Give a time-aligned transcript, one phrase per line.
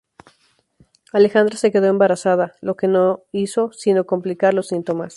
[1.13, 5.09] Alejandra se quedó embarazada, lo que no hizo sino complicar los síntomas.